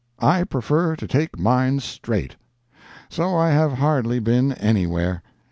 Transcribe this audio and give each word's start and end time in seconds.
I 0.17 0.45
prefer 0.45 0.95
to 0.95 1.05
take 1.07 1.37
mine 1.37 1.79
"straight." 1.79 2.35
So 3.07 3.35
I 3.37 3.51
have 3.51 3.73
hardly 3.73 4.17
been 4.17 4.51
anywhere. 4.53 5.21